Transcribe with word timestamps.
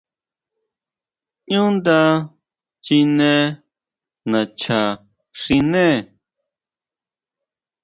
ʼÑú 1.49 1.65
nda 1.75 1.97
chine 2.83 3.31
nacha 4.29 4.79
xiné. 5.39 5.85